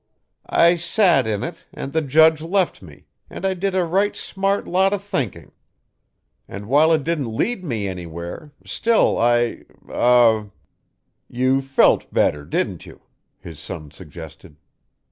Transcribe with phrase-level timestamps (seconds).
[0.49, 4.65] I sat in it, and the Judge left me, and I did a right smart
[4.67, 5.51] lot o' thinking.
[6.47, 10.49] And while it didn't lead me anywhere, still I er"
[11.29, 13.01] "You felt better, didn't you?"
[13.39, 14.55] his son suggested.